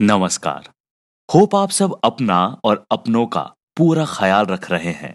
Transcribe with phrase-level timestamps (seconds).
[0.00, 0.68] नमस्कार।
[1.28, 3.40] होप आप सब अपना और अपनों का
[3.76, 5.14] पूरा ख्याल रख रहे हैं।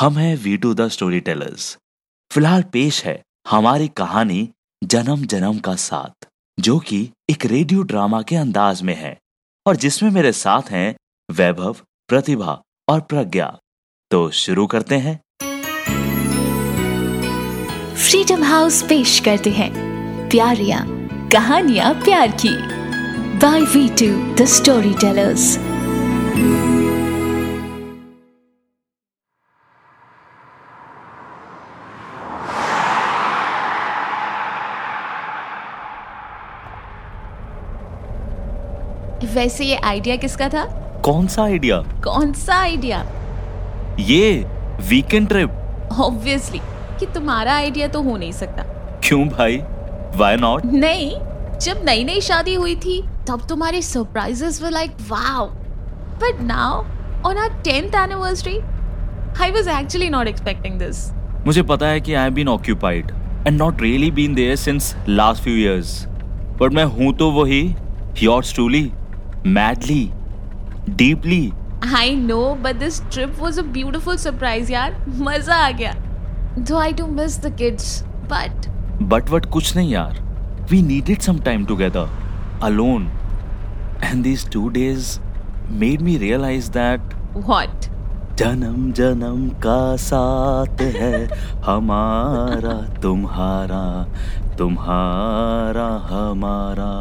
[0.00, 1.78] हम हैं we two the story tellers
[2.30, 4.48] फ़िलहाल पेश है हमारी कहानी
[4.84, 6.26] जन्म जन्म का साथ,
[6.60, 9.16] जो कि एक रेडियो ड्रामा के अंदाज में है
[9.66, 10.94] और जिसमें मेरे साथ हैं
[11.30, 11.76] वैभव,
[12.08, 13.58] प्रतिभा और प्रज्ञा।
[14.10, 15.20] तो शुरू करते हैं।
[17.94, 19.70] फ्रीडम हाउस पेश करते हैं।
[20.28, 20.84] प्यारियाँ,
[21.30, 22.77] कहानियाँ प्यार की।
[23.42, 25.58] टू द स्टोरी टेलर्स
[39.34, 40.64] वैसे ये आइडिया किसका था?
[41.04, 42.98] कौन सा आइडिया कौन सा आइडिया
[43.98, 44.44] ये
[44.88, 45.50] वीकेंड ट्रिप
[46.00, 46.60] ऑब्वियसली
[47.00, 48.62] कि तुम्हारा आइडिया तो हो नहीं सकता।
[49.04, 49.56] क्यों भाई?
[50.16, 51.10] वाई नॉट नहीं
[51.58, 55.46] जब नई नई शादी हुई थी तब तुम्हारे surprises were like wow
[56.20, 56.82] but now
[57.26, 58.58] on our 10th anniversary
[59.42, 61.08] I was actually not expecting this
[61.46, 63.10] मुझे पता है कि I have been occupied
[63.46, 65.92] and not really been there since last few years
[66.60, 67.62] but मैं हूँ तो वही
[68.22, 68.90] yours truly
[69.46, 70.04] madly
[70.88, 71.50] deeply
[71.94, 75.92] I know but this trip was a beautiful surprise यार मज़ा आ गया
[76.60, 78.66] though I do miss the kids but
[79.04, 80.18] but what कुछ नहीं यार
[80.70, 82.08] we needed some time together
[82.62, 83.08] alone
[84.04, 85.18] and these two days
[85.80, 87.86] made me realise that what
[88.38, 91.12] जन्म जन्म का साथ है
[91.64, 93.84] हमारा तुम्हारा
[94.58, 96.92] तुम्हारा हमारा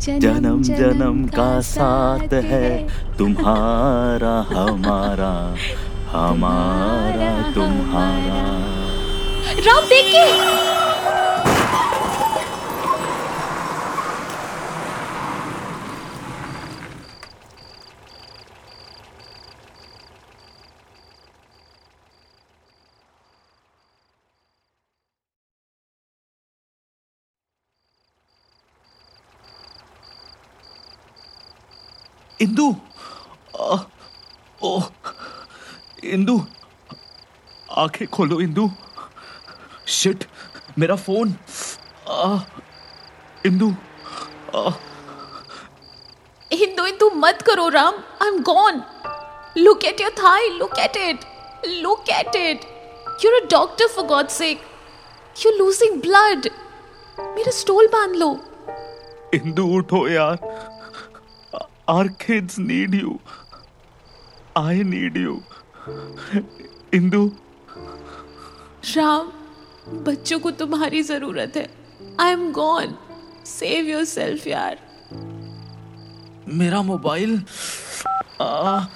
[0.00, 2.70] जन्म जन्म का साथ है
[3.18, 5.32] तुम्हारा हमारा
[6.12, 8.42] हमारा तुम्हारा
[9.66, 10.87] राम देखिए
[32.42, 32.66] इंदु
[34.64, 34.80] ओ
[36.04, 36.40] इंदु
[37.82, 38.68] आँखें खोलो इंदु।
[39.96, 40.24] शिट
[40.78, 41.34] मेरा फ़ोन।
[43.46, 43.68] इंदु
[46.52, 48.82] हिंदू हिंदू मत करो Ram I am gonna
[49.58, 51.24] look at your thigh look at it
[51.82, 52.66] look at it
[53.20, 54.60] you're a doctor for god's sake
[55.42, 56.50] you're losing blood
[57.20, 58.28] मेरा स्टोल बाँध लो।
[59.34, 60.36] इंदु उठो यार।
[61.90, 63.18] Our kids need you
[64.56, 65.40] I need you
[66.94, 67.24] Indu.
[68.96, 69.30] Ram
[70.04, 71.68] बच्चों को तुम्हारी ज़रूरत है।
[72.20, 72.94] I am gonna
[73.46, 74.78] save yourself यार।
[76.60, 77.42] मेरा मोबाइल।
[78.40, 78.86] आ,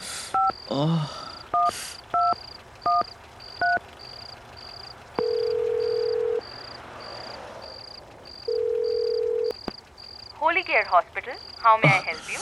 [10.43, 11.37] Holy Care Hospital.
[11.65, 12.41] How may I help you?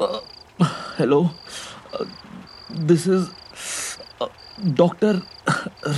[0.00, 1.18] Hello
[2.90, 3.26] this is
[4.76, 5.20] doctor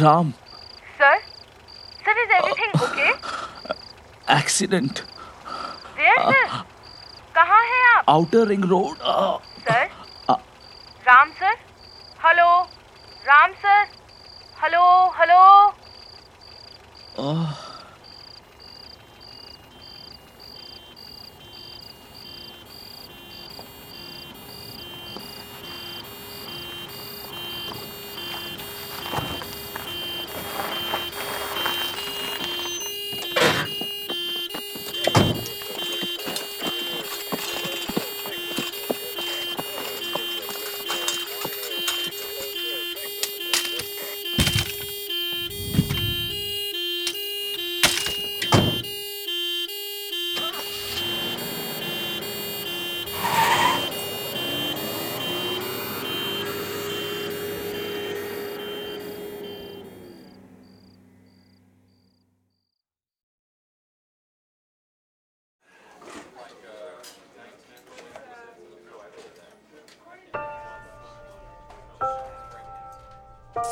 [0.00, 0.32] Ram
[0.98, 1.12] Sir?
[2.04, 3.12] Sir, is everything okay?
[4.38, 5.00] Accident?
[7.36, 8.04] कहाँ हैं आप?
[8.10, 8.98] Outer ring road
[9.68, 9.84] Sir?
[11.08, 11.54] Ram sir?
[12.26, 12.48] Hello?
[13.28, 13.86] Ram sir?
[14.62, 14.84] Hello?
[15.20, 15.40] Hello?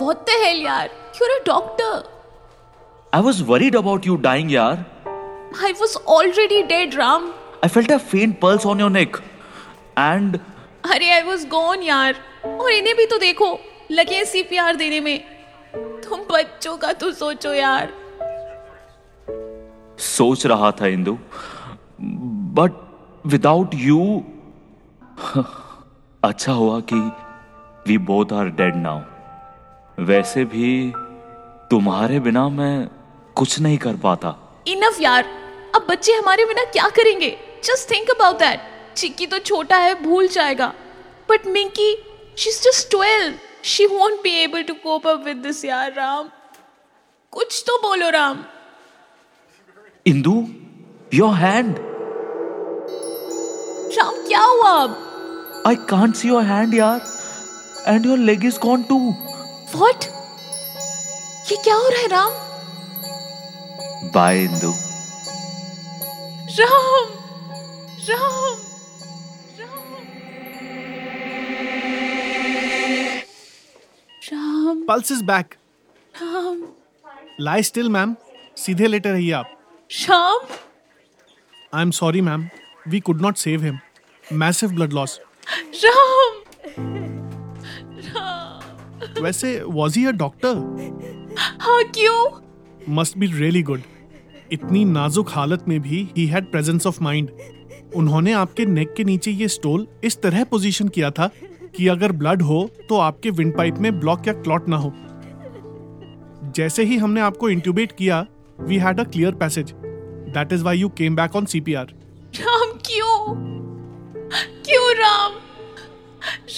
[0.03, 2.05] What the hell यार। You're a doctor
[3.15, 4.85] I was worried about you dying यार।
[5.67, 7.27] I was already dead Ram
[7.65, 9.17] I felt a faint pulse on your neck
[9.99, 10.39] and
[10.91, 12.17] अरे I was gone यार।
[12.61, 13.59] और इन्हें भी तो देखो।
[13.91, 15.19] लगे हैं सीपीआर देने में।
[15.77, 17.93] तुम बच्चों का तो सोचो यार।
[19.99, 21.19] सोच रहा था इंदु।
[22.61, 22.73] बट
[23.27, 24.23] विदाउट यू
[26.25, 27.01] अच्छा हुआ कि
[27.89, 29.01] we both are dead now
[30.01, 30.93] वैसे भी
[31.71, 32.89] तुम्हारे बिना मैं
[33.37, 34.29] कुछ नहीं कर पाता।
[34.69, 35.25] इनफ यार।
[35.75, 37.31] अब बच्चे हमारे बिना क्या करेंगे?
[37.65, 38.61] Just think about that
[38.97, 40.73] Chikki तो छोटा है भूल जाएगा।
[41.31, 41.93] But Minki
[42.39, 46.31] she is just twelve she won't be able to cope up with this यार राम।
[47.33, 48.45] कुछ तो बोलो राम।
[50.07, 50.45] इंदु
[51.15, 51.77] योर हैंड
[53.99, 54.97] राम क्या हुआ अब?
[55.67, 57.01] I can't see your hand यार।
[57.87, 58.99] And your leg is gone to
[59.75, 60.05] what
[61.51, 62.33] ये क्या हो रहा है Ram?
[64.15, 64.73] Bye Indu
[66.61, 67.09] Ram!
[68.09, 68.57] Ram!
[69.61, 70.01] Ram!
[74.33, 74.83] Ram!
[74.89, 75.55] Pulse is back
[76.23, 76.63] Ram!
[77.41, 78.15] Lie still ma'am
[78.57, 79.57] सीधे लेटे रहिए आप।
[79.91, 80.47] Ram!
[81.75, 82.49] I am sorry ma'am
[82.89, 83.79] we could not save him
[84.33, 85.19] massive blood loss
[85.85, 86.40] Ram!
[89.23, 90.55] वैसे वॉज़ ही अ डॉक्टर
[91.61, 92.31] हाँ क्यों?
[92.89, 93.83] Must be really good
[94.53, 97.31] इतनी नाजुक हालत में भी he had presence of mind
[97.97, 101.31] उन्होंने आपके नेक के नीचे ये स्टोल इस तरह पोजीशन किया था
[101.77, 104.93] कि अगर ब्लड हो तो आपके विंड पाइप में ब्लॉक या क्लॉट ना हो।
[106.57, 108.27] जैसे ही हमने आपको इंट्यूबेट किया
[108.61, 109.73] we had a clear passage
[110.37, 111.95] that is why you came back on CPR
[112.41, 113.35] Ram क्यों?
[114.65, 115.33] क्यों राम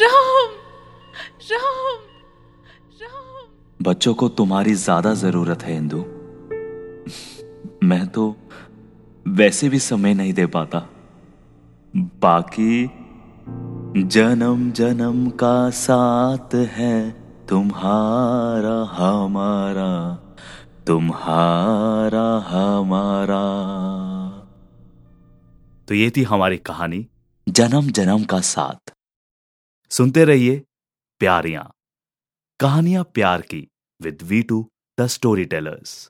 [0.03, 0.50] राम?
[1.53, 2.12] राम राम।
[3.82, 5.99] बच्चों को तुम्हारी ज़्यादा ज़रूरत है इंदु।
[7.87, 8.37] मैं तो
[9.26, 10.79] वैसे भी समय नहीं दे पाता।
[11.96, 12.84] बाकी
[14.08, 17.11] जन्म जन्म का साथ है
[17.49, 20.14] तुम्हारा हमारा
[20.87, 23.43] तुम्हारा हमारा।
[25.88, 27.06] तो ये थी हमारी कहानी।
[27.49, 28.94] जन्म जन्म का साथ।
[29.90, 30.62] सुनते रहिए
[31.20, 31.70] प्यारियाँ।
[32.61, 33.69] कहानियाँ प्यार की।
[34.43, 34.69] Two
[35.01, 35.07] the
[35.45, 36.09] storytellers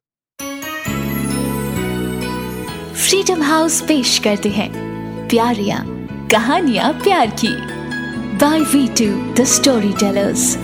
[3.09, 4.73] freedom house पेश करते हैं।
[5.29, 5.85] प्यारिया,
[6.31, 7.83] कहानियाँ प्यार की।
[8.37, 9.45] By we two the
[9.93, 10.57] storytellers